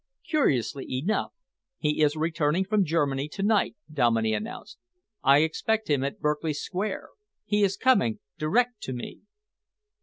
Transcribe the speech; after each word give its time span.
"Curiously 0.25 0.87
enough, 0.95 1.31
he 1.77 2.01
is 2.01 2.15
returning 2.15 2.65
from 2.65 2.83
Germany 2.83 3.27
to 3.29 3.43
night," 3.43 3.75
Dominey 3.93 4.33
announced. 4.33 4.79
"I 5.21 5.43
expect 5.43 5.91
him 5.91 6.03
at 6.03 6.19
Berkeley 6.19 6.53
square. 6.53 7.09
He 7.45 7.61
is 7.61 7.77
coming 7.77 8.17
direct 8.39 8.81
to 8.81 8.93
me." 8.93 9.19